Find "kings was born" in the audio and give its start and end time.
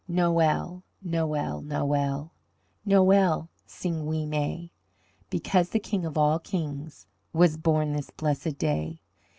6.39-7.93